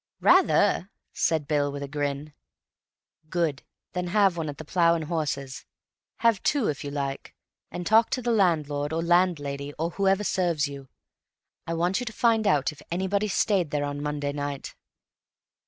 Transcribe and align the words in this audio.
"Rather!" 0.19 0.89
said 1.13 1.47
Bill, 1.47 1.71
with 1.71 1.83
a 1.83 1.87
grin. 1.87 2.33
"Good. 3.29 3.61
Then 3.93 4.07
have 4.07 4.35
one 4.35 4.49
at 4.49 4.57
the 4.57 4.65
'Plough 4.65 4.95
and 4.95 5.03
Horses.' 5.03 5.63
Have 6.25 6.41
two, 6.41 6.69
if 6.69 6.83
you 6.83 6.89
like, 6.89 7.35
and 7.69 7.85
talk 7.85 8.09
to 8.09 8.21
the 8.23 8.31
landlord, 8.31 8.91
or 8.93 9.03
landlady, 9.03 9.73
or 9.73 9.91
whoever 9.91 10.23
serves 10.23 10.67
you. 10.67 10.89
I 11.67 11.75
want 11.75 11.99
you 11.99 12.07
to 12.07 12.13
find 12.13 12.47
out 12.47 12.71
if 12.71 12.81
anybody 12.89 13.27
stayed 13.27 13.69
there 13.69 13.85
on 13.85 14.01
Monday 14.01 14.31
night." 14.33 14.73